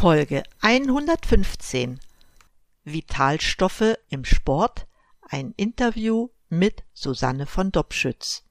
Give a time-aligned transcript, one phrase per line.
[0.00, 1.98] Folge 115
[2.84, 4.86] Vitalstoffe im Sport.
[5.28, 8.44] Ein Interview mit Susanne von Dobschütz.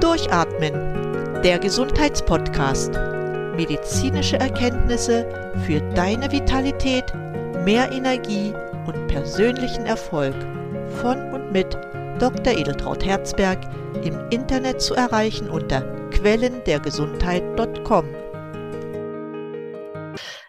[0.00, 1.42] Durchatmen.
[1.42, 2.92] Der Gesundheitspodcast.
[3.56, 5.26] Medizinische Erkenntnisse
[5.66, 7.12] für deine Vitalität,
[7.64, 8.54] mehr Energie
[8.86, 10.36] und persönlichen Erfolg.
[11.00, 11.74] Von und mit
[12.20, 12.56] Dr.
[12.56, 13.58] Edeltraut Herzberg
[14.04, 15.80] im Internet zu erreichen unter
[16.10, 18.23] quellendergesundheit.com.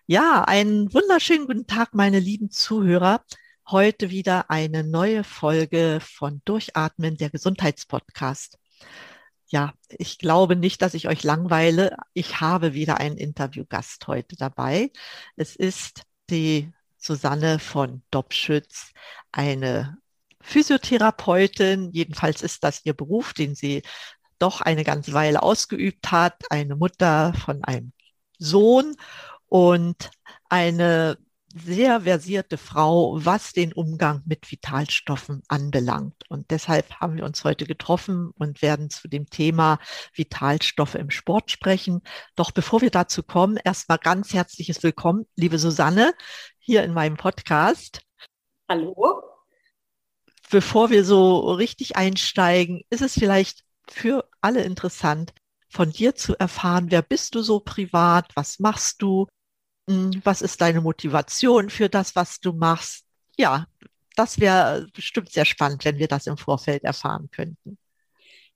[0.07, 3.23] Ja, einen wunderschönen guten Tag, meine lieben Zuhörer.
[3.67, 8.59] Heute wieder eine neue Folge von Durchatmen, der Gesundheitspodcast.
[9.47, 11.97] Ja, ich glaube nicht, dass ich euch langweile.
[12.13, 14.91] Ich habe wieder einen Interviewgast heute dabei.
[15.37, 18.91] Es ist die Susanne von Dobschütz,
[19.31, 19.97] eine
[20.39, 21.89] Physiotherapeutin.
[21.93, 23.81] Jedenfalls ist das ihr Beruf, den sie
[24.37, 26.35] doch eine ganze Weile ausgeübt hat.
[26.51, 27.91] Eine Mutter von einem
[28.37, 28.95] Sohn
[29.47, 30.11] und
[30.49, 31.17] eine
[31.55, 36.15] sehr versierte Frau, was den Umgang mit Vitalstoffen anbelangt.
[36.27, 39.79] Und deshalb haben wir uns heute getroffen und werden zu dem Thema
[40.13, 42.01] Vitalstoffe im Sport sprechen.
[42.35, 46.13] Doch bevor wir dazu kommen, erstmal ganz herzliches Willkommen, liebe Susanne,
[46.59, 48.01] hier in meinem Podcast.
[48.67, 49.21] Hallo.
[50.51, 55.33] Bevor wir so richtig einsteigen, ist es vielleicht für alle interessant,
[55.69, 59.27] von dir zu erfahren, wer bist du so privat, was machst du,
[59.87, 63.05] was ist deine Motivation für das, was du machst?
[63.37, 63.67] Ja,
[64.15, 67.77] das wäre bestimmt sehr spannend, wenn wir das im Vorfeld erfahren könnten.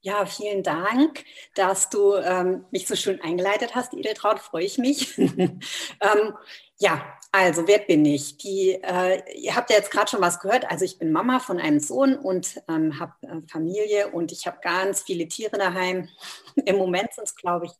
[0.02, 5.18] Ja, vielen Dank, dass du ähm, mich so schön eingeleitet hast, Edeltraut, freue ich mich.
[5.18, 5.60] ähm,
[6.78, 8.38] ja, also wer bin ich?
[8.38, 10.72] Die, äh, ihr habt ja jetzt gerade schon was gehört.
[10.72, 14.60] Also ich bin Mama von einem Sohn und ähm, habe äh, Familie und ich habe
[14.62, 16.08] ganz viele Tiere daheim.
[16.56, 17.74] Im Moment sind es, glaube ich,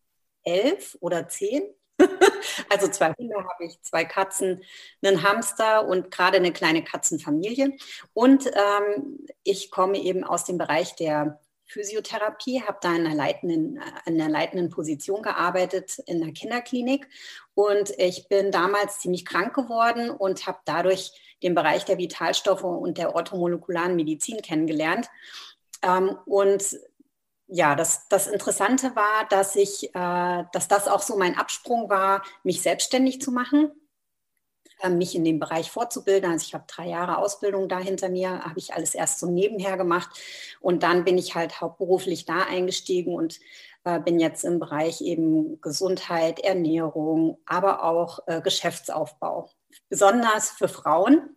[0.44, 1.64] elf oder zehn.
[2.70, 4.64] also zwei Hunde habe ich, zwei Katzen,
[5.04, 7.78] einen Hamster und gerade eine kleine Katzenfamilie.
[8.14, 11.40] Und ähm, ich komme eben aus dem Bereich der
[11.70, 17.08] Physiotherapie, habe da in einer, leitenden, in einer leitenden Position gearbeitet in der Kinderklinik.
[17.54, 21.12] Und ich bin damals ziemlich krank geworden und habe dadurch
[21.44, 25.10] den Bereich der Vitalstoffe und der orthomolekularen Medizin kennengelernt.
[25.84, 26.78] Ähm, und
[27.50, 32.24] ja, das, das Interessante war, dass ich, äh, dass das auch so mein Absprung war,
[32.44, 33.72] mich selbstständig zu machen,
[34.82, 36.32] äh, mich in dem Bereich fortzubilden.
[36.32, 39.78] Also ich habe drei Jahre Ausbildung da hinter mir, habe ich alles erst so nebenher
[39.78, 40.10] gemacht
[40.60, 43.40] und dann bin ich halt hauptberuflich da eingestiegen und
[43.84, 49.50] äh, bin jetzt im Bereich eben Gesundheit, Ernährung, aber auch äh, Geschäftsaufbau,
[49.90, 51.36] besonders für Frauen.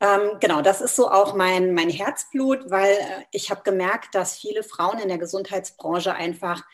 [0.00, 4.38] Ähm, genau, das ist so auch mein, mein Herzblut, weil äh, ich habe gemerkt, dass
[4.38, 6.64] viele Frauen in der Gesundheitsbranche einfach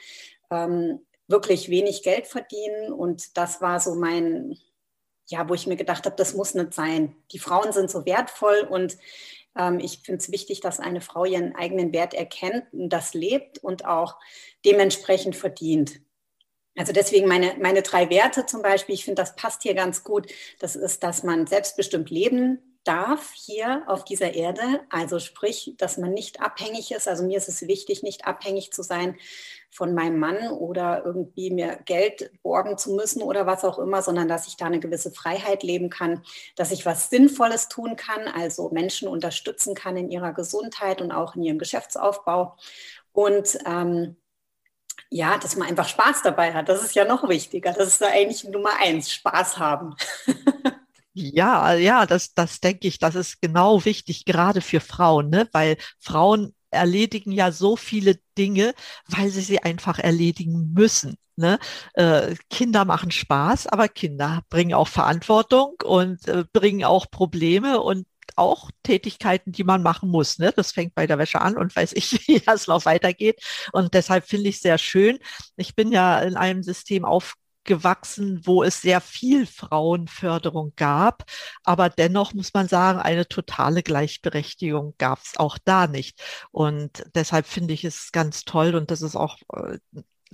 [0.51, 2.93] ähm, wirklich wenig Geld verdienen.
[2.93, 4.57] Und das war so mein,
[5.27, 7.17] ja, wo ich mir gedacht habe, das muss nicht sein.
[7.33, 8.97] Die Frauen sind so wertvoll und
[9.57, 13.59] ähm, ich finde es wichtig, dass eine Frau ihren eigenen Wert erkennt und das lebt
[13.59, 14.19] und auch
[14.65, 16.01] dementsprechend verdient.
[16.77, 20.31] Also deswegen meine, meine drei Werte zum Beispiel, ich finde, das passt hier ganz gut.
[20.61, 24.81] Das ist, dass man selbstbestimmt leben darf hier auf dieser Erde.
[24.91, 27.09] Also sprich, dass man nicht abhängig ist.
[27.09, 29.17] Also mir ist es wichtig, nicht abhängig zu sein
[29.71, 34.29] von meinem Mann oder irgendwie mir Geld borgen zu müssen oder was auch immer, sondern
[34.29, 36.23] dass ich da eine gewisse Freiheit leben kann,
[36.55, 41.35] dass ich was Sinnvolles tun kann, also Menschen unterstützen kann in ihrer Gesundheit und auch
[41.35, 42.57] in ihrem Geschäftsaufbau.
[43.13, 44.17] Und ähm,
[45.11, 46.69] ja, dass man einfach Spaß dabei hat.
[46.69, 47.73] Das ist ja noch wichtiger.
[47.73, 49.95] Das ist da eigentlich Nummer eins, Spaß haben.
[51.19, 55.49] Ja, ja, das, das denke ich, das ist genau wichtig, gerade für Frauen, ne?
[55.53, 58.75] weil Frauen erledigen ja so viele Dinge,
[59.09, 61.17] weil sie sie einfach erledigen müssen.
[61.37, 61.59] Ne?
[61.95, 68.07] Äh, Kinder machen Spaß, aber Kinder bringen auch Verantwortung und äh, bringen auch Probleme und
[68.37, 70.39] auch Tätigkeiten, die man machen muss.
[70.39, 70.53] Ne?
[70.55, 73.41] Das fängt bei der Wäsche an und weiß ich, wie das noch weitergeht.
[73.73, 75.19] Und deshalb finde ich sehr schön.
[75.57, 81.25] Ich bin ja in einem System aufgekommen, gewachsen, wo es sehr viel Frauenförderung gab.
[81.65, 86.21] Aber dennoch muss man sagen, eine totale Gleichberechtigung gab es auch da nicht.
[86.53, 89.79] Und deshalb finde ich es ganz toll und das ist auch äh,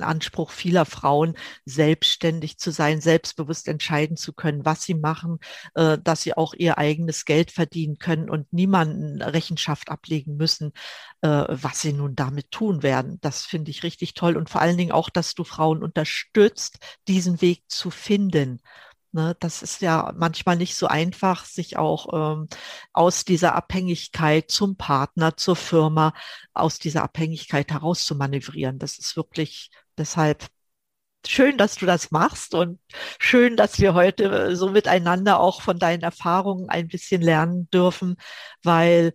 [0.00, 5.38] Anspruch vieler Frauen, selbstständig zu sein, selbstbewusst entscheiden zu können, was sie machen,
[5.74, 10.72] äh, dass sie auch ihr eigenes Geld verdienen können und niemanden Rechenschaft ablegen müssen,
[11.20, 13.18] äh, was sie nun damit tun werden.
[13.20, 16.78] Das finde ich richtig toll und vor allen Dingen auch, dass du Frauen unterstützt,
[17.08, 18.60] diesen Weg zu finden.
[19.14, 22.48] Ne, das ist ja manchmal nicht so einfach, sich auch ähm,
[22.94, 26.14] aus dieser Abhängigkeit zum Partner, zur Firma,
[26.54, 28.78] aus dieser Abhängigkeit heraus zu manövrieren.
[28.78, 29.70] Das ist wirklich
[30.02, 30.46] deshalb
[31.26, 32.80] schön, dass du das machst und
[33.18, 38.16] schön, dass wir heute so miteinander auch von deinen Erfahrungen ein bisschen lernen dürfen,
[38.64, 39.12] weil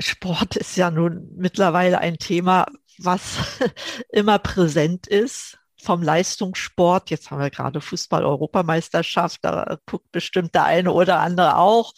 [0.00, 2.66] Sport ist ja nun mittlerweile ein Thema,
[2.98, 3.36] was
[4.12, 7.10] immer präsent ist vom Leistungssport.
[7.10, 11.92] Jetzt haben wir gerade Fußball-Europameisterschaft, da guckt bestimmt der eine oder andere auch.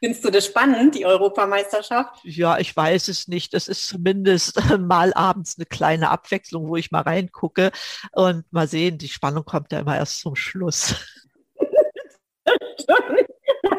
[0.00, 2.20] Findest du das spannend, die Europameisterschaft?
[2.24, 3.52] Ja, ich weiß es nicht.
[3.52, 7.70] Es ist zumindest mal abends eine kleine Abwechslung, wo ich mal reingucke
[8.12, 10.94] und mal sehen, die Spannung kommt ja immer erst zum Schluss.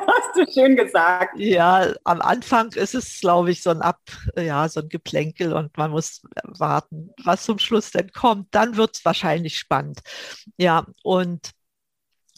[0.08, 1.38] hast du schön gesagt.
[1.38, 4.02] Ja, am Anfang ist es, glaube ich, so ein Ab,
[4.38, 8.48] ja, so ein Geplänkel und man muss warten, was zum Schluss denn kommt.
[8.52, 10.02] Dann wird es wahrscheinlich spannend.
[10.58, 11.52] Ja, und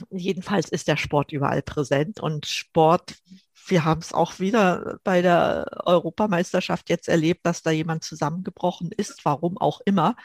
[0.10, 3.16] jedenfalls ist der Sport überall präsent und Sport
[3.68, 9.26] wir haben es auch wieder bei der Europameisterschaft jetzt erlebt, dass da jemand zusammengebrochen ist,
[9.26, 10.16] warum auch immer.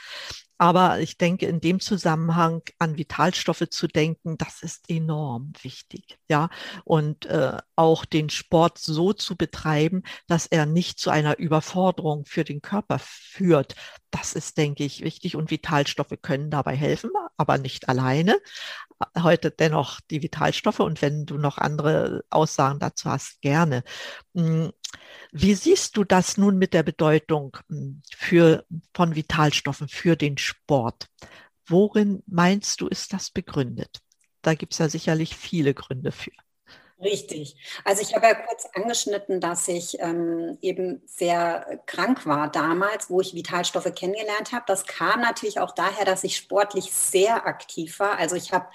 [0.60, 6.18] Aber ich denke, in dem Zusammenhang an Vitalstoffe zu denken, das ist enorm wichtig.
[6.28, 6.50] Ja,
[6.84, 12.42] und äh, auch den Sport so zu betreiben, dass er nicht zu einer Überforderung für
[12.42, 13.76] den Körper führt.
[14.10, 15.36] Das ist, denke ich, wichtig.
[15.36, 18.36] Und Vitalstoffe können dabei helfen, aber nicht alleine
[19.18, 23.84] heute dennoch die Vitalstoffe und wenn du noch andere Aussagen dazu hast, gerne.
[24.34, 24.72] Hm,
[25.32, 28.64] wie siehst du das nun mit der Bedeutung hm, für,
[28.94, 31.08] von Vitalstoffen für den Sport?
[31.66, 34.00] Worin meinst du, ist das begründet?
[34.42, 36.32] Da gibt es ja sicherlich viele Gründe für.
[37.00, 37.56] Richtig.
[37.84, 43.20] Also ich habe ja kurz angeschnitten, dass ich ähm, eben sehr krank war damals, wo
[43.20, 44.64] ich Vitalstoffe kennengelernt habe.
[44.66, 48.18] Das kam natürlich auch daher, dass ich sportlich sehr aktiv war.
[48.18, 48.66] Also ich habe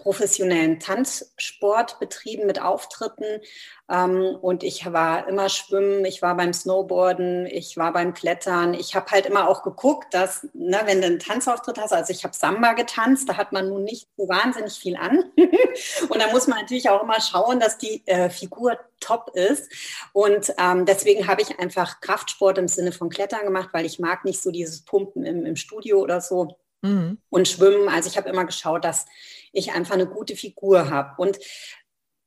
[0.00, 3.40] professionellen Tanzsport betrieben mit Auftritten.
[3.88, 8.74] Ähm, und ich war immer schwimmen, ich war beim Snowboarden, ich war beim Klettern.
[8.74, 12.24] Ich habe halt immer auch geguckt, dass, ne, wenn du einen Tanzauftritt hast, also ich
[12.24, 15.24] habe Samba getanzt, da hat man nun nicht so wahnsinnig viel an.
[16.08, 19.70] und da muss man natürlich auch immer schauen, dass die äh, Figur top ist.
[20.12, 24.24] Und ähm, deswegen habe ich einfach Kraftsport im Sinne von Klettern gemacht, weil ich mag
[24.24, 26.56] nicht so dieses Pumpen im, im Studio oder so.
[26.82, 27.18] Mhm.
[27.28, 29.06] Und Schwimmen, also ich habe immer geschaut, dass
[29.52, 31.20] ich einfach eine gute Figur habe.
[31.20, 31.38] Und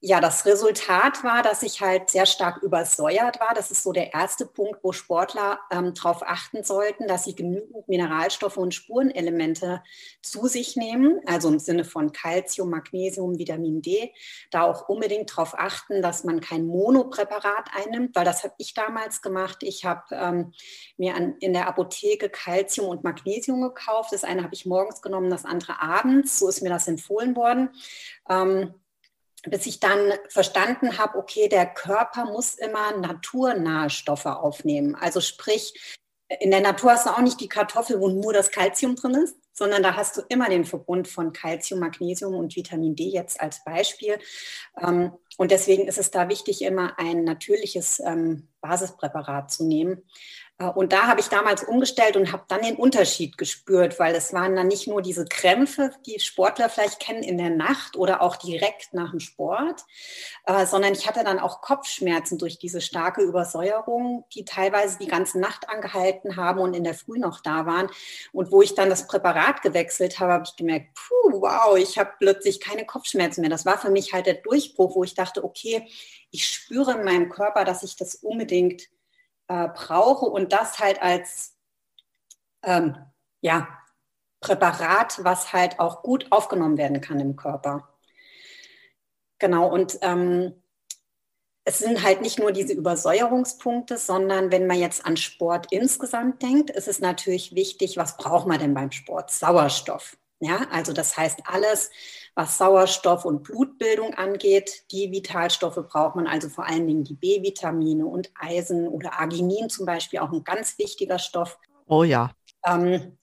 [0.05, 3.53] ja, das Resultat war, dass ich halt sehr stark übersäuert war.
[3.55, 7.87] Das ist so der erste Punkt, wo Sportler ähm, darauf achten sollten, dass sie genügend
[7.87, 9.81] Mineralstoffe und Spurenelemente
[10.21, 14.11] zu sich nehmen, also im Sinne von Calcium, Magnesium, Vitamin D.
[14.51, 19.21] Da auch unbedingt darauf achten, dass man kein Monopräparat einnimmt, weil das habe ich damals
[19.21, 19.59] gemacht.
[19.61, 20.51] Ich habe ähm,
[20.97, 24.11] mir an, in der Apotheke Calcium und Magnesium gekauft.
[24.11, 26.39] Das eine habe ich morgens genommen, das andere abends.
[26.39, 27.69] So ist mir das empfohlen worden.
[28.29, 28.73] Ähm,
[29.43, 34.95] bis ich dann verstanden habe, okay, der Körper muss immer naturnahe Stoffe aufnehmen.
[34.95, 35.73] Also sprich,
[36.39, 39.37] in der Natur hast du auch nicht die Kartoffel, wo nur das Kalzium drin ist,
[39.51, 43.63] sondern da hast du immer den Verbund von Kalzium, Magnesium und Vitamin D jetzt als
[43.63, 44.17] Beispiel.
[44.81, 50.03] Ähm, und deswegen ist es da wichtig, immer ein natürliches ähm, Basispräparat zu nehmen.
[50.59, 54.33] Äh, und da habe ich damals umgestellt und habe dann den Unterschied gespürt, weil es
[54.33, 58.35] waren dann nicht nur diese Krämpfe, die Sportler vielleicht kennen in der Nacht oder auch
[58.35, 59.83] direkt nach dem Sport,
[60.45, 65.39] äh, sondern ich hatte dann auch Kopfschmerzen durch diese starke Übersäuerung, die teilweise die ganze
[65.39, 67.89] Nacht angehalten haben und in der Früh noch da waren.
[68.31, 72.11] Und wo ich dann das Präparat gewechselt habe, habe ich gemerkt, puh, wow, ich habe
[72.19, 73.49] plötzlich keine Kopfschmerzen mehr.
[73.49, 75.87] Das war für mich halt der Durchbruch, wo ich dachte, okay,
[76.31, 78.89] ich spüre in meinem Körper, dass ich das unbedingt
[79.47, 81.55] äh, brauche und das halt als
[82.63, 82.95] ähm,
[83.41, 83.67] ja,
[84.39, 87.89] Präparat, was halt auch gut aufgenommen werden kann im Körper.
[89.39, 90.53] Genau, und ähm,
[91.65, 96.69] es sind halt nicht nur diese Übersäuerungspunkte, sondern wenn man jetzt an Sport insgesamt denkt,
[96.69, 99.31] ist es natürlich wichtig, was braucht man denn beim Sport?
[99.31, 100.17] Sauerstoff.
[100.43, 101.89] Ja, also das heißt alles,
[102.35, 108.05] was Sauerstoff und Blutbildung angeht, die Vitalstoffe braucht man also vor allen Dingen die B-Vitamine
[108.05, 111.57] und Eisen oder Arginin zum Beispiel, auch ein ganz wichtiger Stoff.
[111.87, 112.31] Oh ja.
[112.65, 113.17] Ähm,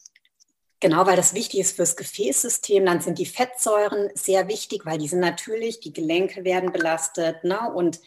[0.82, 2.86] Genau, weil das wichtig ist fürs Gefäßsystem.
[2.86, 7.70] Dann sind die Fettsäuren sehr wichtig, weil die sind natürlich, die Gelenke werden belastet ne?
[7.74, 8.00] und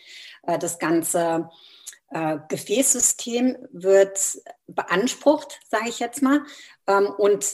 [0.48, 1.52] äh, das ganze
[2.10, 6.42] äh, Gefäßsystem wird beansprucht, sage ich jetzt mal.
[6.88, 7.46] Ähm, und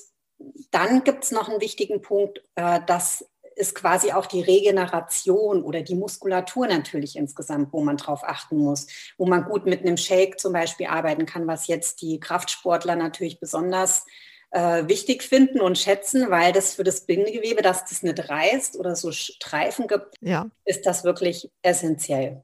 [0.72, 5.82] dann gibt es noch einen wichtigen Punkt, äh, das ist quasi auch die Regeneration oder
[5.82, 10.40] die Muskulatur natürlich insgesamt, wo man drauf achten muss, wo man gut mit einem Shake
[10.40, 14.06] zum Beispiel arbeiten kann, was jetzt die Kraftsportler natürlich besonders
[14.52, 18.96] äh, wichtig finden und schätzen, weil das für das Bindegewebe, dass das nicht reißt oder
[18.96, 20.50] so Streifen gibt, ja.
[20.64, 22.44] ist das wirklich essentiell.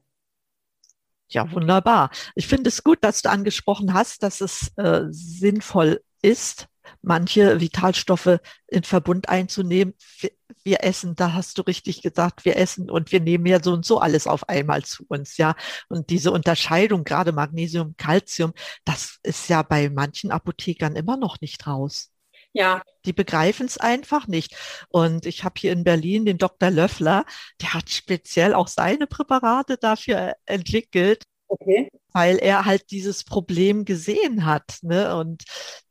[1.28, 2.10] Ja, wunderbar.
[2.34, 6.68] Ich finde es gut, dass du angesprochen hast, dass es äh, sinnvoll ist,
[7.02, 9.94] manche Vitalstoffe in Verbund einzunehmen.
[10.18, 10.30] Wir,
[10.64, 13.84] wir, essen, da hast du richtig gesagt, wir essen und wir nehmen ja so und
[13.84, 15.54] so alles auf einmal zu uns, ja.
[15.88, 18.52] Und diese Unterscheidung, gerade Magnesium, Calcium,
[18.84, 22.10] das ist ja bei manchen Apothekern immer noch nicht raus.
[22.56, 22.82] Ja.
[23.04, 24.56] Die begreifen es einfach nicht.
[24.88, 26.70] Und ich habe hier in Berlin den Dr.
[26.70, 27.26] Löffler,
[27.60, 31.22] der hat speziell auch seine Präparate dafür entwickelt.
[31.48, 31.90] Okay.
[32.12, 34.78] Weil er halt dieses Problem gesehen hat.
[34.80, 35.14] Ne?
[35.16, 35.44] Und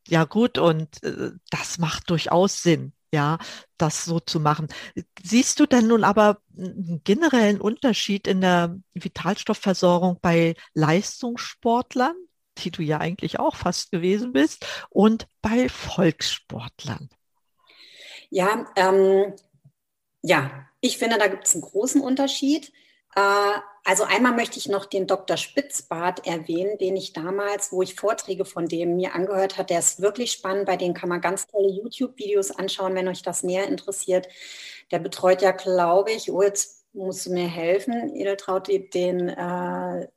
[0.07, 3.37] ja gut, und äh, das macht durchaus Sinn, ja,
[3.77, 4.67] das so zu machen.
[5.23, 12.15] Siehst du denn nun aber einen generellen Unterschied in der Vitalstoffversorgung bei Leistungssportlern,
[12.59, 17.09] die du ja eigentlich auch fast gewesen bist, und bei Volkssportlern?
[18.29, 19.33] Ja, ähm,
[20.21, 22.71] ja, ich finde, da gibt es einen großen Unterschied.
[23.15, 25.37] Äh, also einmal möchte ich noch den Dr.
[25.37, 30.01] Spitzbart erwähnen, den ich damals, wo ich Vorträge von dem mir angehört habe, der ist
[30.01, 34.27] wirklich spannend, bei dem kann man ganz tolle YouTube-Videos anschauen, wenn euch das näher interessiert.
[34.91, 40.07] Der betreut ja, glaube ich, oh, jetzt musst du mir helfen, Edeltraut, den äh,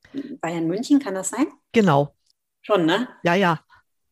[0.41, 1.49] Bayern München, kann das sein?
[1.73, 2.15] Genau.
[2.63, 3.09] Schon, ne?
[3.23, 3.61] Ja, ja.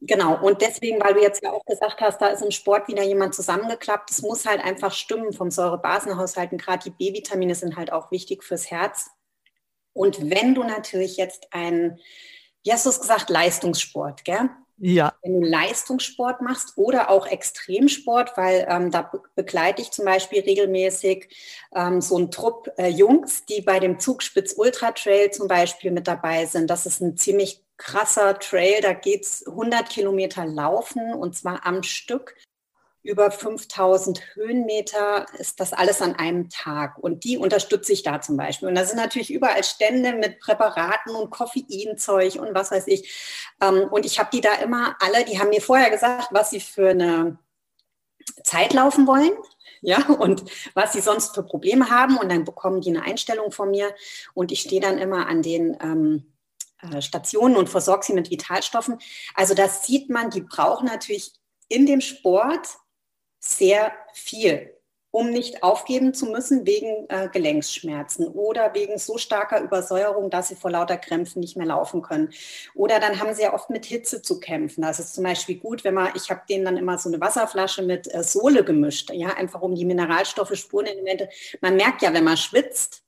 [0.01, 3.03] Genau, und deswegen, weil du jetzt ja auch gesagt hast, da ist im Sport wieder
[3.03, 6.53] jemand zusammengeklappt, es muss halt einfach stimmen vom Säurebasenhaushalt.
[6.53, 9.11] Und gerade die B-Vitamine sind halt auch wichtig fürs Herz.
[9.95, 11.99] Und wenn du natürlich jetzt ein,
[12.63, 14.51] wie hast du es gesagt, Leistungssport, gell?
[14.79, 15.15] Ja.
[15.23, 21.35] Wenn du Leistungssport machst oder auch Extremsport, weil ähm, da begleite ich zum Beispiel regelmäßig
[21.75, 26.07] ähm, so einen Trupp äh, Jungs, die bei dem Zugspitz Ultra Trail zum Beispiel mit
[26.07, 26.69] dabei sind.
[26.69, 31.83] Das ist ein ziemlich krasser Trail, da geht es 100 Kilometer laufen und zwar am
[31.83, 32.35] Stück.
[33.03, 36.99] Über 5000 Höhenmeter ist das alles an einem Tag.
[36.99, 38.67] Und die unterstütze ich da zum Beispiel.
[38.67, 43.55] Und da sind natürlich überall Stände mit Präparaten und Koffeinzeug und was weiß ich.
[43.61, 46.59] Ähm, und ich habe die da immer alle, die haben mir vorher gesagt, was sie
[46.59, 47.39] für eine
[48.43, 49.37] Zeit laufen wollen
[49.83, 52.17] ja, und was sie sonst für Probleme haben.
[52.19, 53.95] Und dann bekommen die eine Einstellung von mir
[54.35, 56.36] und ich stehe dann immer an den ähm, äh,
[57.01, 58.99] Stationen und versorge sie mit Vitalstoffen.
[59.35, 61.33] Also das sieht man, die brauchen natürlich
[61.69, 62.69] in dem Sport
[63.41, 64.73] sehr viel,
[65.11, 70.57] um nicht aufgeben zu müssen wegen äh, Gelenksschmerzen oder wegen so starker Übersäuerung, dass sie
[70.57, 72.33] vor lauter Krämpfen nicht mehr laufen können.
[72.75, 74.83] Oder dann haben sie ja oft mit Hitze zu kämpfen.
[74.83, 77.83] Das ist zum Beispiel gut, wenn man, ich habe denen dann immer so eine Wasserflasche
[77.83, 81.31] mit äh, Sohle gemischt, ja, einfach um die Mineralstoffe, Spurenelemente.
[81.63, 83.06] Man merkt ja, wenn man schwitzt,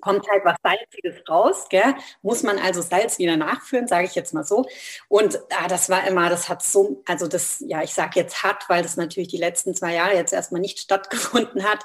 [0.00, 1.94] kommt halt was Salziges raus, gell?
[2.22, 4.66] muss man also Salz wieder nachführen, sage ich jetzt mal so.
[5.08, 8.68] Und ah, das war immer, das hat so, also das, ja, ich sage jetzt hat,
[8.68, 11.84] weil das natürlich die letzten zwei Jahre jetzt erstmal nicht stattgefunden hat,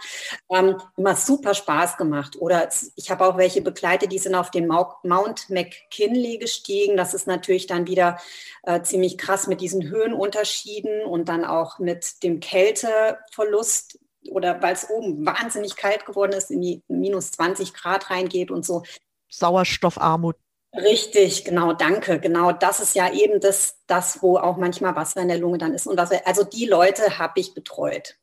[0.49, 2.37] ähm, immer super Spaß gemacht.
[2.39, 6.97] Oder ich habe auch welche begleitet, die sind auf den Mount McKinley gestiegen.
[6.97, 8.17] Das ist natürlich dann wieder
[8.63, 13.99] äh, ziemlich krass mit diesen Höhenunterschieden und dann auch mit dem Kälteverlust
[14.31, 18.65] oder weil es oben wahnsinnig kalt geworden ist, in die minus 20 Grad reingeht und
[18.65, 18.83] so.
[19.29, 20.37] Sauerstoffarmut.
[20.73, 22.19] Richtig, genau, danke.
[22.19, 25.73] Genau, das ist ja eben das, das, wo auch manchmal Wasser in der Lunge dann
[25.73, 25.85] ist.
[25.85, 28.17] Und das, also die Leute habe ich betreut.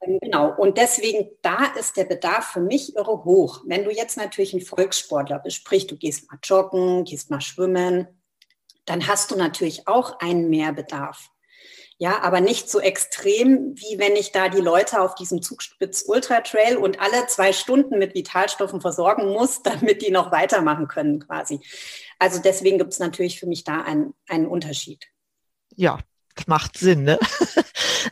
[0.00, 3.62] Ähm, genau, und deswegen, da ist der Bedarf für mich irre hoch.
[3.66, 8.06] Wenn du jetzt natürlich ein Volkssportler bist, sprich, du gehst mal joggen, gehst mal schwimmen,
[8.86, 11.30] dann hast du natürlich auch einen Mehrbedarf.
[12.02, 16.40] Ja, aber nicht so extrem, wie wenn ich da die Leute auf diesem Zugspitz Ultra
[16.40, 21.60] Trail und alle zwei Stunden mit Vitalstoffen versorgen muss, damit die noch weitermachen können quasi.
[22.18, 25.08] Also deswegen gibt es natürlich für mich da einen, einen Unterschied.
[25.76, 25.98] Ja,
[26.46, 27.04] macht Sinn.
[27.04, 27.18] Ne?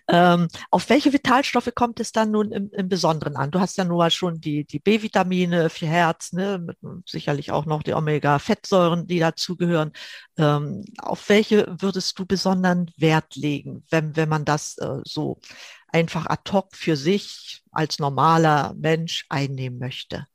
[0.08, 3.50] ähm, auf welche Vitalstoffe kommt es dann nun im, im Besonderen an?
[3.50, 6.66] Du hast ja nur schon die, die B-Vitamine für Herz, ne?
[7.06, 9.92] Sicherlich auch noch die Omega-Fettsäuren, die dazugehören.
[10.36, 15.40] Ähm, auf welche würdest du besonderen Wert legen, wenn, wenn man das äh, so
[15.88, 20.26] einfach ad hoc für sich als normaler Mensch einnehmen möchte?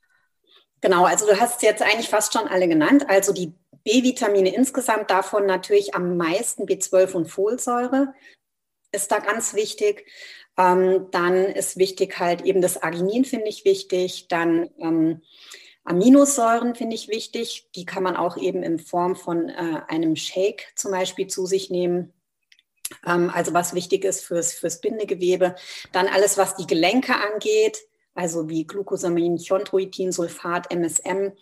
[0.82, 3.06] Genau, also du hast jetzt eigentlich fast schon alle genannt.
[3.08, 8.14] Also die B-Vitamine insgesamt, davon natürlich am meisten B12 und Folsäure
[8.94, 10.06] ist da ganz wichtig.
[10.58, 14.28] Ähm, dann ist wichtig halt eben das Arginin, finde ich wichtig.
[14.30, 15.22] Dann ähm,
[15.84, 17.70] Aminosäuren finde ich wichtig.
[17.76, 21.70] Die kann man auch eben in Form von äh, einem Shake zum Beispiel zu sich
[21.70, 22.14] nehmen.
[23.06, 25.56] Ähm, also was wichtig ist fürs, fürs Bindegewebe.
[25.92, 27.80] Dann alles, was die Gelenke angeht,
[28.14, 31.34] also wie Glucosamin, Chondroitin, Sulfat, MSM.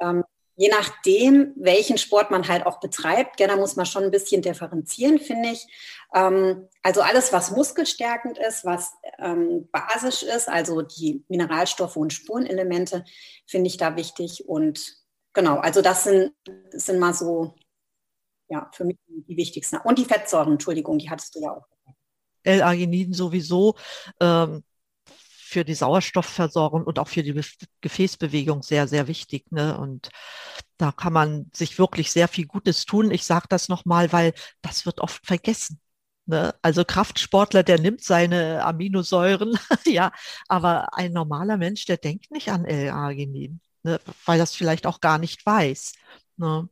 [0.00, 0.24] Ähm,
[0.60, 5.18] je nachdem, welchen Sport man halt auch betreibt, gerne muss man schon ein bisschen differenzieren,
[5.18, 5.66] finde ich.
[6.14, 13.06] Ähm, also alles, was muskelstärkend ist, was ähm, basisch ist, also die Mineralstoffe und Spurenelemente,
[13.46, 14.46] finde ich da wichtig.
[14.46, 14.98] Und
[15.32, 16.34] genau, also das sind,
[16.72, 17.54] sind mal so
[18.50, 19.78] ja, für mich die wichtigsten.
[19.78, 21.64] Und die Fettsäuren, Entschuldigung, die hattest du ja auch.
[22.42, 23.76] L-Arginin sowieso
[24.20, 24.62] ähm,
[25.50, 27.38] für die Sauerstoffversorgung und auch für die
[27.80, 29.50] Gefäßbewegung sehr, sehr wichtig.
[29.50, 29.76] Ne?
[29.76, 30.10] Und
[30.76, 33.10] da kann man sich wirklich sehr viel Gutes tun.
[33.10, 35.80] Ich sage das nochmal, weil das wird oft vergessen.
[36.26, 36.54] Ne?
[36.62, 40.12] Also Kraftsportler, der nimmt seine Aminosäuren, ja,
[40.46, 44.00] aber ein normaler Mensch, der denkt nicht an L-Arginin, ne?
[44.26, 45.94] weil das vielleicht auch gar nicht weiß.
[46.36, 46.68] Ne?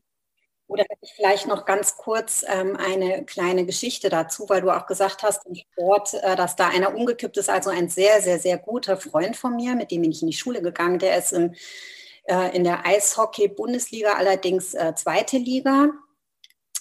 [0.68, 0.84] Oder
[1.16, 5.54] vielleicht noch ganz kurz ähm, eine kleine Geschichte dazu, weil du auch gesagt hast im
[5.54, 7.48] Sport, äh, dass da einer umgekippt ist.
[7.48, 10.36] Also ein sehr, sehr, sehr guter Freund von mir, mit dem bin ich in die
[10.36, 10.98] Schule gegangen.
[10.98, 11.54] Der ist im,
[12.24, 15.90] äh, in der Eishockey-Bundesliga, allerdings äh, zweite Liga.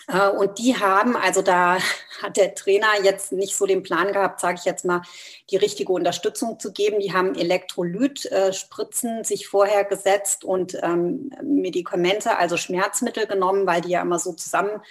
[0.08, 1.78] Äh, und die haben, also da
[2.22, 5.02] hat der Trainer jetzt nicht so den Plan gehabt, sage ich jetzt mal,
[5.52, 7.00] die richtige Unterstützung zu geben.
[7.00, 14.02] Die haben Elektrolytspritzen sich vorher gesetzt und ähm, Medikamente, also Schmerzmittel genommen, weil die ja
[14.02, 14.82] immer so zusammen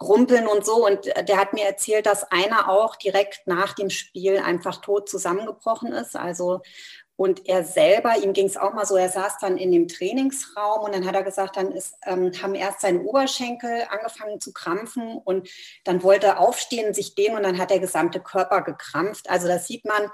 [0.00, 0.86] rumpeln und so.
[0.86, 5.92] Und der hat mir erzählt, dass einer auch direkt nach dem Spiel einfach tot zusammengebrochen
[5.92, 6.16] ist.
[6.16, 6.60] Also
[7.18, 10.84] und er selber, ihm ging es auch mal so, er saß dann in dem Trainingsraum
[10.84, 15.18] und dann hat er gesagt, dann ist, ähm, haben erst seine Oberschenkel angefangen zu krampfen
[15.24, 15.48] und
[15.82, 19.28] dann wollte er aufstehen, sich dehnen und dann hat der gesamte Körper gekrampft.
[19.28, 20.08] Also da sieht man,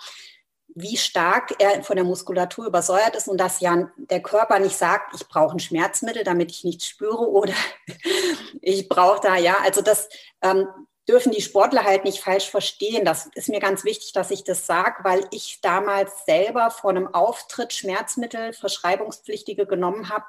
[0.68, 5.14] wie stark er von der Muskulatur übersäuert ist und dass ja der Körper nicht sagt,
[5.14, 7.52] ich brauche ein Schmerzmittel, damit ich nichts spüre oder
[8.62, 10.08] ich brauche da, ja, also das,
[10.40, 10.66] ähm,
[11.08, 13.04] dürfen die Sportler halt nicht falsch verstehen.
[13.04, 17.12] Das ist mir ganz wichtig, dass ich das sage, weil ich damals selber vor einem
[17.12, 20.24] Auftritt Schmerzmittel, Verschreibungspflichtige genommen habe,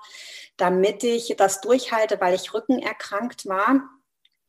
[0.58, 3.82] damit ich das durchhalte, weil ich rückenerkrankt war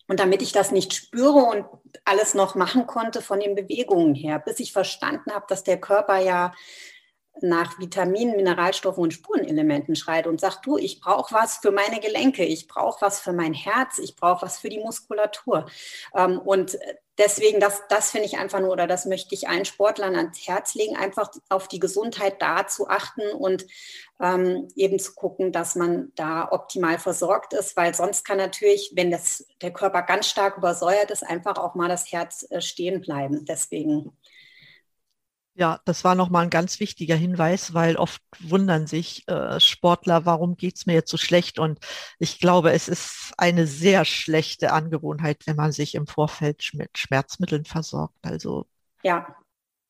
[0.08, 1.66] und damit ich das nicht spüre und
[2.04, 6.18] alles noch machen konnte von den Bewegungen her, bis ich verstanden habe, dass der Körper
[6.18, 6.52] ja
[7.40, 12.44] nach Vitaminen, Mineralstoffen und Spurenelementen schreit und sagt, du, ich brauche was für meine Gelenke,
[12.44, 15.66] ich brauche was für mein Herz, ich brauche was für die Muskulatur.
[16.14, 16.78] Ähm, und
[17.18, 20.74] deswegen, das, das finde ich einfach nur, oder das möchte ich allen Sportlern ans Herz
[20.74, 23.66] legen, einfach auf die Gesundheit da zu achten und
[24.20, 29.10] ähm, eben zu gucken, dass man da optimal versorgt ist, weil sonst kann natürlich, wenn
[29.10, 33.44] das, der Körper ganz stark übersäuert ist, einfach auch mal das Herz äh, stehen bleiben.
[33.44, 34.16] Deswegen
[35.56, 40.56] ja, das war nochmal ein ganz wichtiger Hinweis, weil oft wundern sich äh, Sportler, warum
[40.56, 41.58] geht's mir jetzt so schlecht?
[41.58, 41.78] Und
[42.18, 47.64] ich glaube, es ist eine sehr schlechte Angewohnheit, wenn man sich im Vorfeld mit Schmerzmitteln
[47.64, 48.18] versorgt.
[48.22, 48.66] Also
[49.02, 49.26] ja.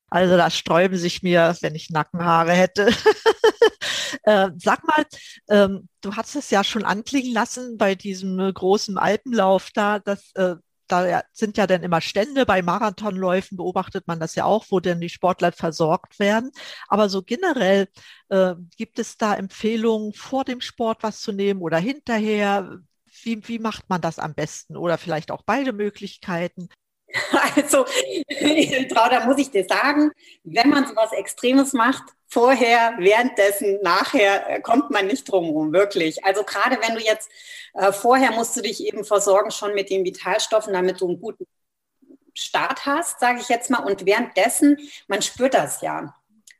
[0.08, 2.86] Also da sträuben sich mir, wenn ich Nackenhaare hätte.
[4.22, 5.04] äh, sag mal,
[5.48, 10.32] ähm, du hast es ja schon anklingen lassen bei diesem äh, großen Alpenlauf da, dass
[10.34, 10.54] äh,
[10.88, 15.00] da sind ja dann immer Stände bei Marathonläufen, beobachtet man das ja auch, wo denn
[15.00, 16.50] die Sportler versorgt werden.
[16.88, 17.88] Aber so generell
[18.28, 22.78] äh, gibt es da Empfehlungen, vor dem Sport was zu nehmen oder hinterher?
[23.22, 24.76] Wie, wie macht man das am besten?
[24.76, 26.68] Oder vielleicht auch beide Möglichkeiten?
[27.56, 27.86] Also,
[28.94, 30.10] da muss ich dir sagen,
[30.44, 35.72] wenn man so was Extremes macht, vorher, währenddessen, nachher äh, kommt man nicht drum rum,
[35.72, 36.24] wirklich.
[36.24, 37.30] Also gerade wenn du jetzt
[37.74, 41.46] äh, vorher musst du dich eben versorgen schon mit den Vitalstoffen, damit du einen guten
[42.34, 43.84] Start hast, sage ich jetzt mal.
[43.84, 44.76] Und währenddessen,
[45.08, 46.14] man spürt das ja.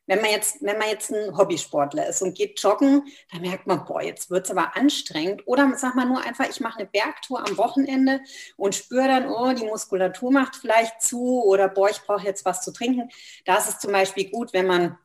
[0.07, 3.85] Wenn man jetzt, wenn man jetzt ein Hobbysportler ist und geht joggen, dann merkt man,
[3.85, 5.43] boah, jetzt wird es aber anstrengend.
[5.47, 8.21] Oder sag mal nur einfach, ich mache eine Bergtour am Wochenende
[8.57, 12.63] und spüre dann, oh, die Muskulatur macht vielleicht zu oder boah, ich brauche jetzt was
[12.63, 13.11] zu trinken.
[13.45, 14.99] Da ist es zum Beispiel gut, wenn man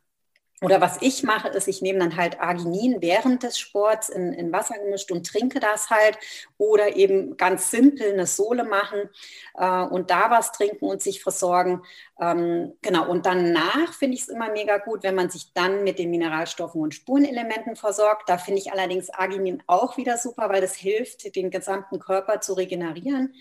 [0.63, 4.51] oder was ich mache, ist, ich nehme dann halt Arginin während des Sports in, in
[4.51, 6.19] Wasser gemischt und trinke das halt.
[6.59, 9.09] Oder eben ganz simpel eine Sohle machen
[9.55, 11.81] äh, und da was trinken und sich versorgen.
[12.19, 15.97] Ähm, genau, und danach finde ich es immer mega gut, wenn man sich dann mit
[15.97, 18.29] den Mineralstoffen und Spurenelementen versorgt.
[18.29, 22.53] Da finde ich allerdings Arginin auch wieder super, weil das hilft, den gesamten Körper zu
[22.53, 23.33] regenerieren.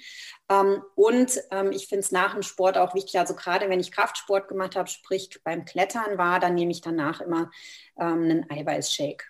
[0.50, 3.92] Ähm, und ähm, ich finde es nach dem Sport auch wichtig, also gerade wenn ich
[3.92, 7.50] Kraftsport gemacht habe, sprich beim Klettern war, dann nehme ich danach immer
[7.96, 9.24] ähm, einen Eiweißshake.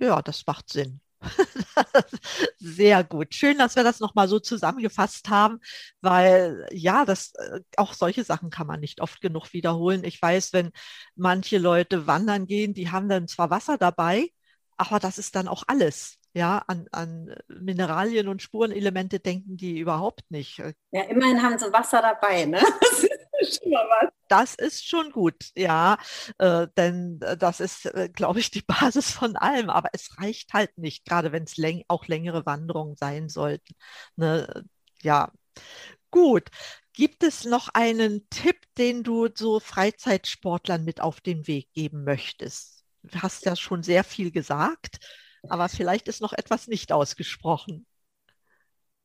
[0.00, 1.00] Ja, das macht Sinn.
[2.58, 3.34] Sehr gut.
[3.34, 5.60] Schön, dass wir das nochmal so zusammengefasst haben,
[6.00, 10.04] weil ja, das äh, auch solche Sachen kann man nicht oft genug wiederholen.
[10.04, 10.72] Ich weiß, wenn
[11.14, 14.30] manche Leute wandern gehen, die haben dann zwar Wasser dabei,
[14.76, 16.18] aber das ist dann auch alles.
[16.36, 20.58] Ja, an, an Mineralien und Spurenelemente denken die überhaupt nicht.
[20.90, 22.60] Ja, immerhin haben sie Wasser dabei, ne?
[24.28, 25.98] Das ist schon gut, ja,
[26.38, 29.70] äh, denn äh, das ist, äh, glaube ich, die Basis von allem.
[29.70, 33.74] Aber es reicht halt nicht, gerade wenn es läng auch längere Wanderungen sein sollten.
[34.16, 34.64] Ne?
[35.02, 35.30] Ja,
[36.10, 36.48] gut.
[36.92, 42.84] Gibt es noch einen Tipp, den du so Freizeitsportlern mit auf den Weg geben möchtest?
[43.02, 44.98] Du hast ja schon sehr viel gesagt
[45.50, 47.86] aber vielleicht ist noch etwas nicht ausgesprochen.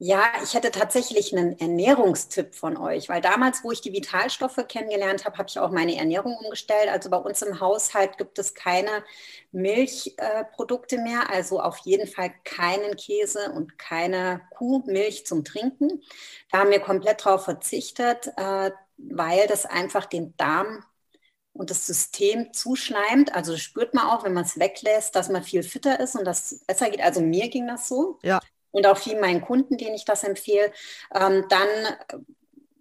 [0.04, 5.25] Ja, ich hätte tatsächlich einen Ernährungstipp von euch, weil damals, wo ich die Vitalstoffe kennengelernt
[5.25, 6.89] habe, habe ich auch meine Ernährung umgestellt.
[6.89, 9.04] Also bei uns im Haushalt gibt es keine
[9.51, 16.01] Milchprodukte äh, mehr, also auf jeden Fall keinen Käse und keine Kuhmilch zum Trinken.
[16.51, 20.84] Da haben wir komplett drauf verzichtet, äh, weil das einfach den Darm
[21.54, 23.34] und das System zuschleimt.
[23.36, 26.64] Also spürt man auch, wenn man es weglässt, dass man viel fitter ist und das
[26.68, 27.02] besser geht.
[27.02, 28.20] Also mir ging das so.
[28.24, 28.40] Ja
[28.72, 30.72] und auch vielen meinen Kunden, denen ich das empfehle.
[31.14, 31.68] Ähm, dann,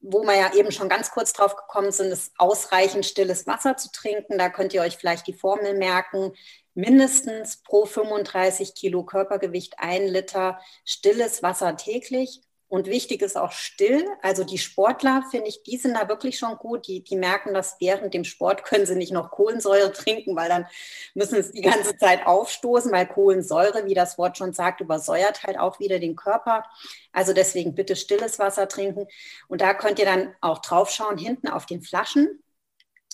[0.01, 3.91] wo wir ja eben schon ganz kurz drauf gekommen sind, ist ausreichend stilles Wasser zu
[3.93, 4.39] trinken.
[4.39, 6.33] Da könnt ihr euch vielleicht die Formel merken.
[6.75, 12.41] Mindestens pro 35 Kilo Körpergewicht ein Liter stilles Wasser täglich.
[12.71, 14.07] Und wichtig ist auch still.
[14.23, 16.87] Also die Sportler, finde ich, die sind da wirklich schon gut.
[16.87, 20.67] Die, die merken, dass während dem Sport können sie nicht noch Kohlensäure trinken, weil dann
[21.15, 25.59] müssen sie die ganze Zeit aufstoßen, weil Kohlensäure, wie das Wort schon sagt, übersäuert halt
[25.59, 26.63] auch wieder den Körper.
[27.11, 29.09] Also deswegen bitte stilles Wasser trinken.
[29.49, 32.41] Und da könnt ihr dann auch drauf schauen, hinten auf den Flaschen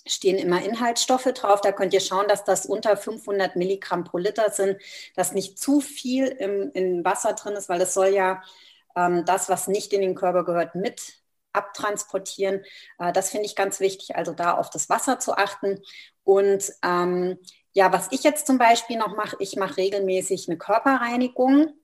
[0.07, 1.61] stehen immer Inhaltsstoffe drauf.
[1.61, 4.77] Da könnt ihr schauen, dass das unter 500 Milligramm pro Liter sind,
[5.15, 8.43] dass nicht zu viel im, im Wasser drin ist, weil das soll ja
[8.97, 11.21] ähm, das, was nicht in den Körper gehört, mit
[11.53, 12.65] abtransportieren.
[12.99, 15.81] Äh, das finde ich ganz wichtig, also da auf das Wasser zu achten.
[16.25, 17.39] Und ähm,
[17.73, 21.75] ja, was ich jetzt zum Beispiel noch mache, ich mache regelmäßig eine Körperreinigung,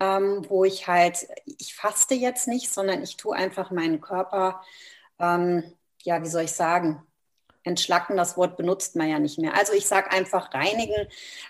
[0.00, 4.62] ähm, wo ich halt, ich faste jetzt nicht, sondern ich tue einfach meinen Körper,
[5.18, 5.62] ähm,
[6.02, 7.02] ja, wie soll ich sagen,
[7.62, 9.54] entschlacken, das Wort benutzt man ja nicht mehr.
[9.54, 11.06] Also ich sage einfach reinigen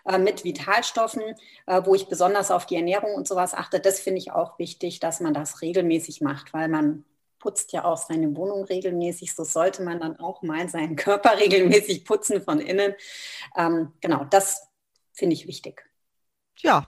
[0.07, 1.23] äh, mit Vitalstoffen,
[1.67, 3.81] äh, wo ich besonders auf die Ernährung und sowas achte.
[3.81, 7.05] Das finde ich auch wichtig, dass man das regelmäßig macht, weil man
[7.39, 9.35] putzt ja auch seine Wohnung regelmäßig.
[9.35, 12.95] So sollte man dann auch mal seinen Körper regelmäßig putzen von innen.
[13.57, 14.69] Ähm, genau, das
[15.13, 15.85] finde ich wichtig.
[16.59, 16.87] Ja,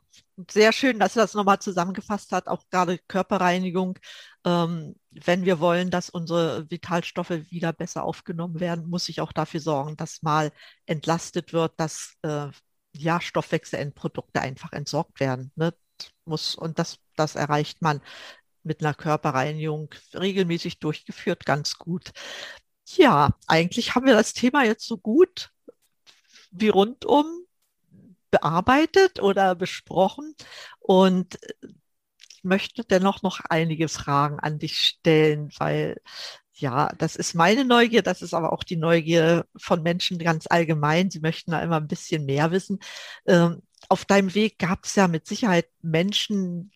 [0.51, 3.99] sehr schön, dass du das nochmal zusammengefasst hast, auch gerade Körperreinigung.
[4.45, 9.61] Ähm, wenn wir wollen, dass unsere Vitalstoffe wieder besser aufgenommen werden, muss ich auch dafür
[9.61, 10.53] sorgen, dass mal
[10.87, 12.49] entlastet wird, dass äh,
[12.95, 15.53] ja, Stoffwechselendprodukte einfach entsorgt werden.
[15.57, 15.75] Ne?
[16.25, 18.01] Muss, und das, das erreicht man
[18.63, 22.13] mit einer Körperreinigung regelmäßig durchgeführt ganz gut.
[22.87, 25.51] Ja, eigentlich haben wir das Thema jetzt so gut
[26.51, 27.27] wie rundum
[28.31, 30.35] bearbeitet oder besprochen.
[30.79, 31.39] Und
[32.43, 36.01] möchte dennoch noch einige Fragen an dich stellen, weil
[36.55, 41.11] ja, das ist meine Neugier, das ist aber auch die Neugier von Menschen ganz allgemein.
[41.11, 42.79] Sie möchten da immer ein bisschen mehr wissen.
[43.27, 46.71] Ähm, auf deinem Weg gab es ja mit Sicherheit Menschen,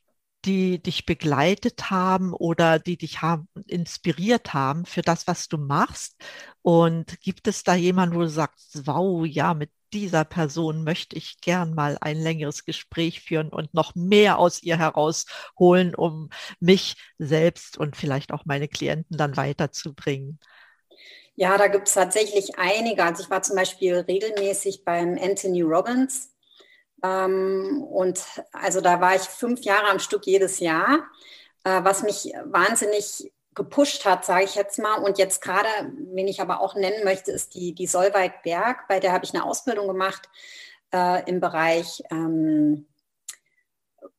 [0.44, 6.16] die dich begleitet haben oder die dich haben, inspiriert haben für das, was du machst?
[6.62, 11.40] Und gibt es da jemanden, wo du sagst, wow, ja, mit dieser Person möchte ich
[11.40, 17.78] gern mal ein längeres Gespräch führen und noch mehr aus ihr herausholen, um mich selbst
[17.78, 20.38] und vielleicht auch meine Klienten dann weiterzubringen?
[21.34, 23.04] Ja, da gibt es tatsächlich einige.
[23.04, 26.34] Also ich war zum Beispiel regelmäßig beim Anthony Robbins.
[27.02, 31.06] Ähm, und also da war ich fünf Jahre am Stück jedes Jahr,
[31.64, 35.02] äh, was mich wahnsinnig gepusht hat, sage ich jetzt mal.
[35.02, 35.68] Und jetzt gerade,
[36.12, 39.34] wen ich aber auch nennen möchte, ist die, die Solveig Berg, bei der habe ich
[39.34, 40.28] eine Ausbildung gemacht
[40.92, 42.86] äh, im Bereich ähm,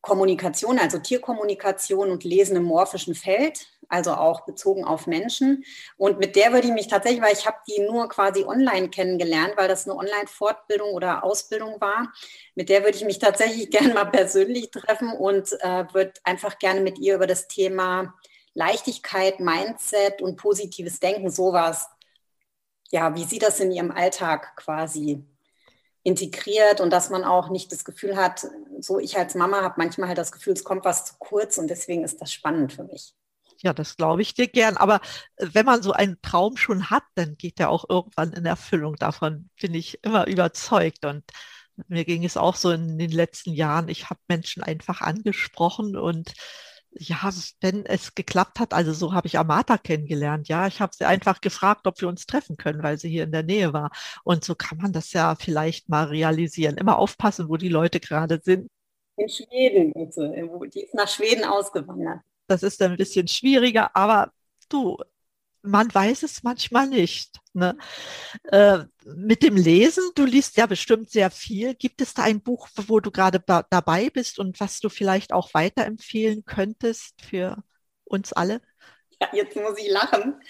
[0.00, 5.64] Kommunikation, also Tierkommunikation und Lesen im morphischen Feld, also auch bezogen auf Menschen.
[5.96, 9.54] Und mit der würde ich mich tatsächlich, weil ich habe die nur quasi online kennengelernt,
[9.56, 12.12] weil das eine Online-Fortbildung oder Ausbildung war.
[12.54, 16.80] Mit der würde ich mich tatsächlich gerne mal persönlich treffen und äh, würde einfach gerne
[16.80, 18.14] mit ihr über das Thema
[18.58, 21.88] Leichtigkeit, Mindset und positives Denken, sowas.
[22.90, 25.24] Ja, wie sie das in ihrem Alltag quasi
[26.02, 28.46] integriert und dass man auch nicht das Gefühl hat,
[28.80, 31.68] so ich als Mama habe manchmal halt das Gefühl, es kommt was zu kurz und
[31.68, 33.14] deswegen ist das spannend für mich.
[33.62, 34.76] Ja, das glaube ich dir gern.
[34.76, 35.00] Aber
[35.36, 38.96] äh, wenn man so einen Traum schon hat, dann geht der auch irgendwann in Erfüllung.
[38.96, 41.04] Davon bin ich immer überzeugt.
[41.04, 41.24] Und
[41.88, 43.88] mir ging es auch so in den letzten Jahren.
[43.88, 46.32] Ich habe Menschen einfach angesprochen und
[46.98, 47.30] ja,
[47.60, 51.40] wenn es geklappt hat, also so habe ich Amata kennengelernt, ja, ich habe sie einfach
[51.40, 53.90] gefragt, ob wir uns treffen können, weil sie hier in der Nähe war.
[54.24, 56.76] Und so kann man das ja vielleicht mal realisieren.
[56.76, 58.68] Immer aufpassen, wo die Leute gerade sind.
[59.16, 60.32] In Schweden, bitte.
[60.74, 62.20] Die ist nach Schweden ausgewandert.
[62.46, 64.32] Das ist ein bisschen schwieriger, aber
[64.68, 64.96] du,
[65.62, 67.40] man weiß es manchmal nicht.
[67.52, 67.76] Ne?
[68.44, 71.74] Äh, mit dem Lesen, du liest ja bestimmt sehr viel.
[71.74, 75.54] Gibt es da ein Buch, wo du gerade dabei bist und was du vielleicht auch
[75.54, 77.62] weiterempfehlen könntest für
[78.04, 78.60] uns alle?
[79.20, 80.40] Ja, jetzt muss ich lachen,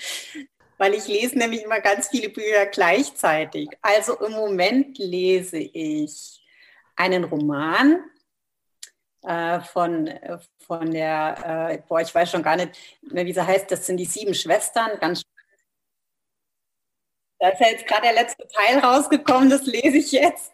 [0.77, 3.69] weil ich lese nämlich immer ganz viele Bücher gleichzeitig.
[3.81, 6.45] Also im Moment lese ich
[6.97, 8.05] einen Roman
[9.21, 10.11] von,
[10.59, 13.97] von der, äh, boah, ich weiß schon gar nicht mehr, wie sie heißt, das sind
[13.97, 15.23] die sieben Schwestern, ganz
[17.41, 20.51] da ist ja jetzt gerade der letzte Teil rausgekommen, das lese ich jetzt.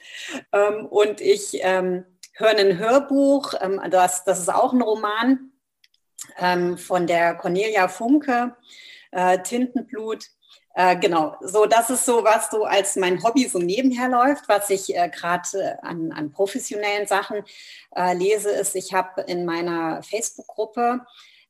[0.52, 5.50] Ähm, und ich ähm, höre ein Hörbuch, ähm, das, das ist auch ein Roman
[6.78, 8.56] von der Cornelia Funke,
[9.14, 10.26] äh, Tintenblut.
[10.74, 14.70] Äh, genau, so das ist so, was so als mein Hobby so nebenher läuft, was
[14.70, 17.44] ich äh, gerade äh, an, an professionellen Sachen
[17.94, 21.00] äh, lese, ist, ich habe in meiner Facebook-Gruppe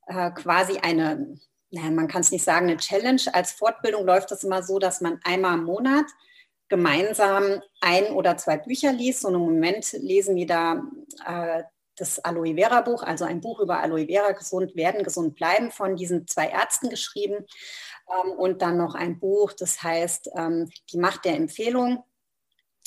[0.06, 1.38] äh, quasi eine
[1.70, 3.20] naja, man kann es nicht sagen, eine Challenge.
[3.32, 6.04] Als Fortbildung läuft es immer so, dass man einmal im Monat
[6.68, 9.24] gemeinsam ein oder zwei Bücher liest.
[9.24, 10.82] Und im Moment lesen wir da
[11.96, 15.96] das Aloe Vera Buch, also ein Buch über Aloe Vera, gesund werden, gesund bleiben, von
[15.96, 17.46] diesen zwei Ärzten geschrieben.
[18.10, 22.04] Ähm, und dann noch ein Buch, das heißt ähm, Die Macht der Empfehlung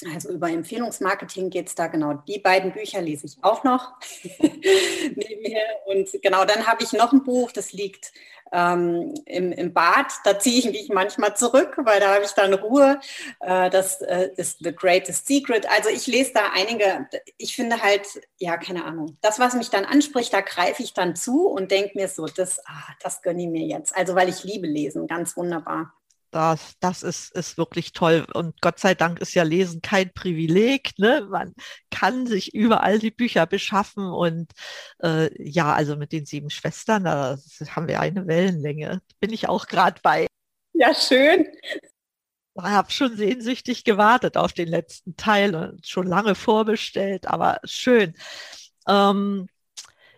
[0.06, 2.14] also über Empfehlungsmarketing geht es da genau.
[2.28, 3.94] Die beiden Bücher lese ich auch noch
[4.40, 5.66] nebenher.
[5.88, 8.12] Und genau, dann habe ich noch ein Buch, das liegt
[8.52, 10.14] ähm, im, im Bad.
[10.24, 13.00] Da ziehe ich mich manchmal zurück, weil da habe ich dann Ruhe.
[13.40, 15.68] Äh, das äh, ist The Greatest Secret.
[15.70, 17.08] Also ich lese da einige,
[17.38, 18.06] ich finde halt,
[18.38, 19.18] ja, keine Ahnung.
[19.22, 22.60] Das, was mich dann anspricht, da greife ich dann zu und denke mir so, das,
[22.68, 23.96] ah, das gönne ich mir jetzt.
[23.96, 25.94] Also weil ich liebe lesen, ganz wunderbar.
[26.32, 28.26] Das, das ist, ist wirklich toll.
[28.34, 30.98] Und Gott sei Dank ist ja Lesen kein Privileg.
[31.00, 31.28] Ne?
[31.30, 31.54] Man
[31.90, 34.06] kann sich überall die Bücher beschaffen.
[34.06, 34.52] Und
[35.02, 37.38] äh, ja, also mit den sieben Schwestern, da
[37.70, 39.02] haben wir eine Wellenlänge.
[39.20, 40.28] Bin ich auch gerade bei.
[40.74, 41.48] Ja, schön.
[42.56, 48.16] Ich habe schon sehnsüchtig gewartet auf den letzten Teil und schon lange vorbestellt, aber schön.
[48.88, 49.48] Ähm,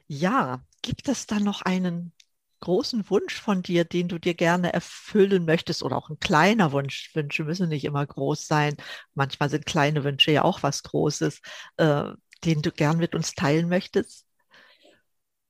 [0.08, 2.14] ja, gibt es da noch einen
[2.60, 7.12] großen Wunsch von dir, den du dir gerne erfüllen möchtest oder auch ein kleiner Wunsch,
[7.16, 8.76] Wünsche müssen nicht immer groß sein,
[9.14, 11.42] manchmal sind kleine Wünsche ja auch was Großes,
[11.78, 12.06] äh,
[12.46, 14.26] den du gern mit uns teilen möchtest?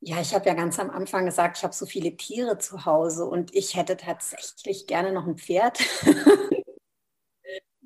[0.01, 3.25] Ja, ich habe ja ganz am Anfang gesagt, ich habe so viele Tiere zu Hause
[3.25, 5.79] und ich hätte tatsächlich gerne noch ein Pferd.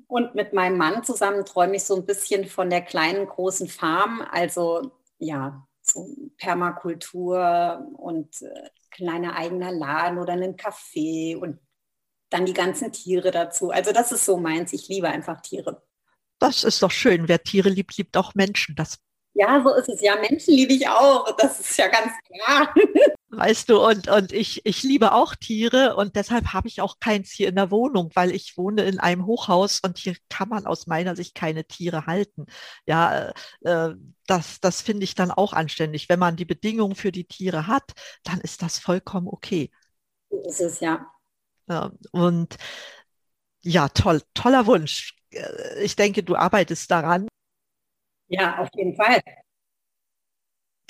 [0.06, 4.24] und mit meinem Mann zusammen träume ich so ein bisschen von der kleinen, großen Farm.
[4.30, 5.66] Also ja,
[6.38, 11.58] Permakultur und äh, kleiner eigener Laden oder einen Café und
[12.30, 13.70] dann die ganzen Tiere dazu.
[13.70, 14.72] Also das ist so meins.
[14.72, 15.82] Ich liebe einfach Tiere.
[16.38, 17.28] Das ist doch schön.
[17.28, 18.74] Wer Tiere liebt, liebt auch Menschen.
[18.74, 18.98] Das
[19.34, 20.00] ja, so ist es.
[20.00, 21.36] Ja, Menschen liebe ich auch.
[21.36, 22.72] Das ist ja ganz klar.
[23.36, 27.30] Weißt du, und, und ich, ich liebe auch Tiere und deshalb habe ich auch keins
[27.30, 30.86] hier in der Wohnung, weil ich wohne in einem Hochhaus und hier kann man aus
[30.86, 32.46] meiner Sicht keine Tiere halten.
[32.86, 33.94] Ja, äh,
[34.26, 36.08] das, das finde ich dann auch anständig.
[36.08, 37.92] Wenn man die Bedingungen für die Tiere hat,
[38.22, 39.70] dann ist das vollkommen okay.
[40.30, 41.06] So ist es, ja.
[41.68, 42.56] ja und
[43.62, 45.16] ja, toll, toller Wunsch.
[45.30, 47.28] Äh, ich denke, du arbeitest daran.
[48.28, 49.20] Ja, auf jeden Fall.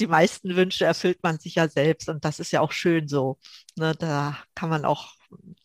[0.01, 3.39] Die meisten Wünsche erfüllt man sich ja selbst und das ist ja auch schön so.
[3.77, 5.15] Ne, da kann man auch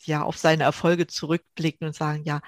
[0.05, 2.41] ja auf seine Erfolge zurückblicken und sagen, ja,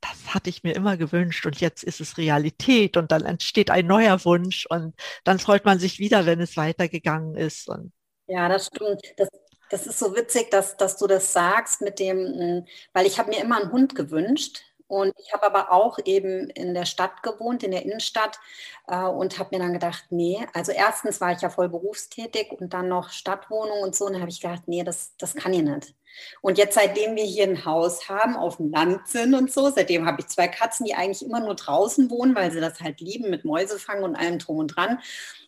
[0.00, 3.86] das hatte ich mir immer gewünscht und jetzt ist es Realität und dann entsteht ein
[3.86, 7.68] neuer Wunsch und dann freut man sich wieder, wenn es weitergegangen ist.
[7.68, 7.92] Und
[8.26, 9.02] ja, das stimmt.
[9.16, 9.28] Das,
[9.70, 13.42] das ist so witzig, dass, dass du das sagst mit dem, weil ich habe mir
[13.42, 17.72] immer einen Hund gewünscht und ich habe aber auch eben in der Stadt gewohnt, in
[17.72, 18.40] der Innenstadt
[18.86, 22.72] äh, und habe mir dann gedacht, nee, also erstens war ich ja voll berufstätig und
[22.72, 24.06] dann noch Stadtwohnung und so.
[24.06, 25.94] Und dann habe ich gedacht, nee, das, das kann ich nicht.
[26.40, 30.06] Und jetzt, seitdem wir hier ein Haus haben, auf dem Land sind und so, seitdem
[30.06, 33.28] habe ich zwei Katzen, die eigentlich immer nur draußen wohnen, weil sie das halt lieben
[33.28, 35.00] mit Mäusefangen und allem drum und dran.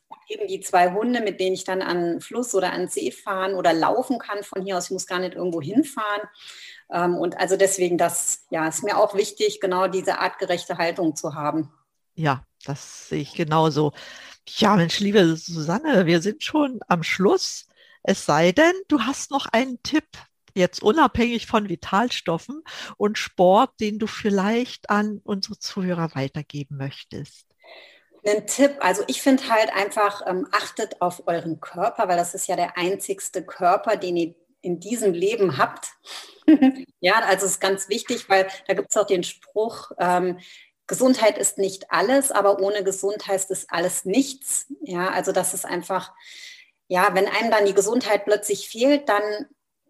[0.08, 3.54] Und eben die zwei Hunde, mit denen ich dann an Fluss oder an See fahren
[3.54, 4.86] oder laufen kann von hier aus.
[4.86, 6.28] Ich muss gar nicht irgendwo hinfahren.
[6.92, 11.34] Ähm, und also deswegen, das ja, ist mir auch wichtig, genau diese artgerechte Haltung zu
[11.34, 11.72] haben.
[12.14, 13.92] Ja, das sehe ich genauso.
[14.46, 17.66] Ja, Mensch, liebe Susanne, wir sind schon am Schluss.
[18.02, 20.06] Es sei denn, du hast noch einen Tipp,
[20.54, 22.62] jetzt unabhängig von Vitalstoffen
[22.96, 27.46] und Sport, den du vielleicht an unsere Zuhörer weitergeben möchtest?
[28.26, 32.48] Ein Tipp, also ich finde halt einfach, ähm, achtet auf euren Körper, weil das ist
[32.48, 35.88] ja der einzigste Körper, den ihr in diesem Leben habt.
[37.00, 40.38] ja, also es ist ganz wichtig, weil da gibt es auch den Spruch, ähm,
[40.90, 44.66] Gesundheit ist nicht alles, aber ohne Gesundheit ist alles nichts.
[44.82, 46.12] Ja, also das ist einfach,
[46.88, 49.22] ja, wenn einem dann die Gesundheit plötzlich fehlt, dann,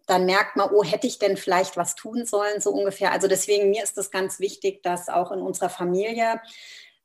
[0.05, 3.11] dann merkt man, oh, hätte ich denn vielleicht was tun sollen, so ungefähr.
[3.11, 6.39] Also deswegen, mir ist es ganz wichtig, dass auch in unserer Familie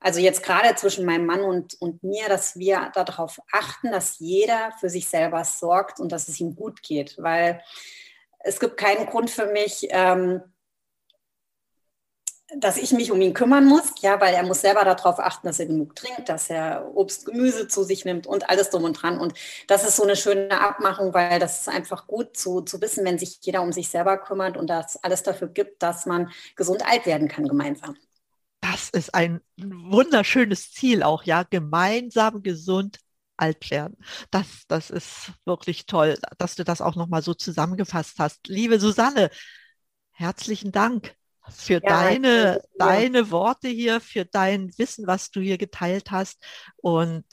[0.06, 4.70] also jetzt gerade zwischen meinem Mann und, und mir, dass wir darauf achten, dass jeder
[4.78, 7.60] für sich selber sorgt und dass es ihm gut geht, weil
[8.38, 10.42] es gibt keinen Grund für mich, ähm,
[12.56, 15.58] dass ich mich um ihn kümmern muss, ja, weil er muss selber darauf achten, dass
[15.58, 19.18] er genug trinkt, dass er Obst, Gemüse zu sich nimmt und alles drum und dran.
[19.18, 19.34] Und
[19.66, 23.18] das ist so eine schöne Abmachung, weil das ist einfach gut zu, zu wissen, wenn
[23.18, 27.06] sich jeder um sich selber kümmert und das alles dafür gibt, dass man gesund alt
[27.06, 27.96] werden kann gemeinsam.
[28.76, 32.98] Das ist ein wunderschönes Ziel auch, ja, gemeinsam gesund
[33.38, 33.96] alt werden.
[34.30, 38.48] Das, das ist wirklich toll, dass du das auch nochmal so zusammengefasst hast.
[38.48, 39.30] Liebe Susanne,
[40.10, 41.16] herzlichen Dank
[41.48, 46.44] für ja, deine, deine Worte hier, für dein Wissen, was du hier geteilt hast.
[46.76, 47.24] Und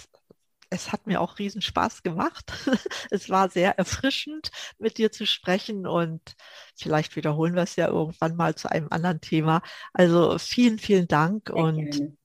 [0.74, 2.52] es hat mir auch riesen Spaß gemacht.
[3.12, 6.36] es war sehr erfrischend, mit dir zu sprechen und
[6.76, 9.62] vielleicht wiederholen wir es ja irgendwann mal zu einem anderen Thema.
[9.94, 12.18] Also vielen, vielen Dank sehr und gerne.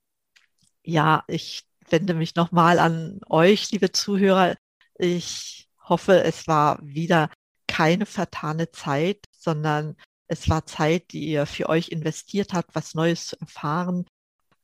[0.82, 4.56] ja, ich wende mich nochmal an euch, liebe Zuhörer.
[4.98, 7.30] Ich hoffe, es war wieder
[7.66, 9.94] keine vertane Zeit, sondern
[10.26, 14.06] es war Zeit, die ihr für euch investiert habt, was Neues zu erfahren.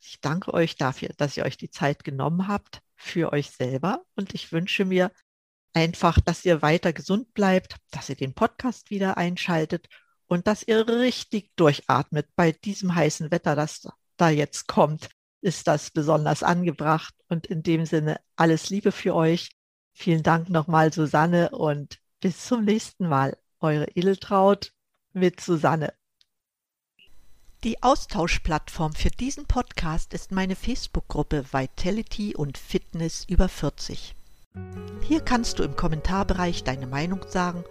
[0.01, 4.35] Ich danke euch dafür, dass ihr euch die Zeit genommen habt für euch selber und
[4.35, 5.11] ich wünsche mir
[5.73, 9.89] einfach, dass ihr weiter gesund bleibt, dass ihr den Podcast wieder einschaltet
[10.27, 15.09] und dass ihr richtig durchatmet bei diesem heißen Wetter, das da jetzt kommt,
[15.41, 19.51] ist das besonders angebracht und in dem Sinne alles Liebe für euch.
[19.93, 23.37] Vielen Dank nochmal, Susanne, und bis zum nächsten Mal.
[23.61, 24.73] Eure Edeltraut
[25.13, 25.93] mit Susanne.
[27.65, 34.15] Die Austauschplattform für diesen Podcast ist meine Facebook-Gruppe Vitality und Fitness über 40.
[35.01, 37.65] Hier kannst du im Kommentarbereich deine Meinung sagen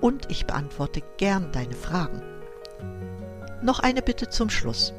[0.00, 2.22] und ich beantworte gern deine Fragen.
[3.60, 4.92] Noch eine Bitte zum Schluss.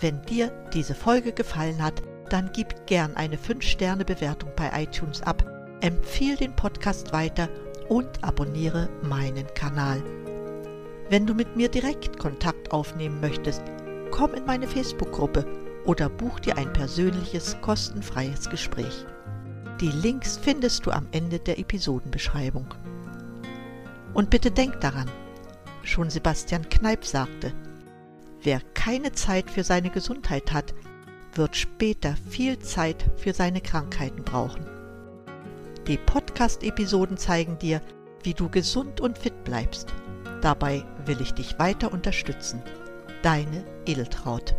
[0.00, 5.44] Wenn dir diese Folge gefallen hat, dann gib gern eine 5-Sterne-Bewertung bei iTunes ab,
[5.80, 7.48] empfehle den Podcast weiter
[7.88, 10.02] und abonniere meinen Kanal.
[11.10, 13.62] Wenn du mit mir direkt Kontakt aufnehmen möchtest,
[14.10, 15.44] komm in meine Facebook-Gruppe
[15.84, 19.04] oder buch dir ein persönliches, kostenfreies Gespräch.
[19.80, 22.72] Die Links findest du am Ende der Episodenbeschreibung.
[24.14, 25.10] Und bitte denk daran,
[25.82, 27.52] schon Sebastian Kneip sagte,
[28.42, 30.74] wer keine Zeit für seine Gesundheit hat,
[31.34, 34.66] wird später viel Zeit für seine Krankheiten brauchen.
[35.86, 37.82] Die Podcast-Episoden zeigen dir,
[38.22, 39.92] wie du gesund und fit bleibst.
[40.40, 42.62] Dabei will ich dich weiter unterstützen.
[43.22, 44.54] Deine Edeltraut.